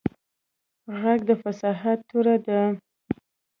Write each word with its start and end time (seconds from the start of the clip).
غږ 1.01 1.19
د 1.29 1.31
فصاحت 1.41 1.99
توره 2.09 2.35
ده 2.45 2.61